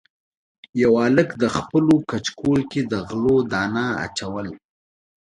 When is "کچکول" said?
2.09-2.61